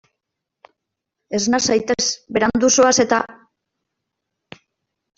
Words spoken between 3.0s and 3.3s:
eta.